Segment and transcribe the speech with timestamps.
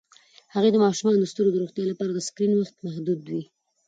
[0.53, 3.43] هغې د ماشومانو د سترګو د روغتیا لپاره د سکرین وخت محدودوي.